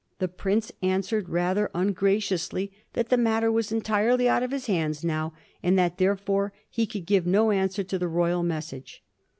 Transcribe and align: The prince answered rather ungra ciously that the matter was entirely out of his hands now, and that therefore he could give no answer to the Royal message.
The 0.17 0.27
prince 0.27 0.71
answered 0.81 1.29
rather 1.29 1.69
ungra 1.75 2.17
ciously 2.17 2.71
that 2.93 3.09
the 3.09 3.17
matter 3.17 3.51
was 3.51 3.71
entirely 3.71 4.27
out 4.27 4.41
of 4.41 4.49
his 4.49 4.65
hands 4.65 5.03
now, 5.05 5.33
and 5.61 5.77
that 5.77 5.99
therefore 5.99 6.53
he 6.71 6.87
could 6.87 7.05
give 7.05 7.27
no 7.27 7.51
answer 7.51 7.83
to 7.83 7.99
the 7.99 8.07
Royal 8.07 8.41
message. 8.41 9.03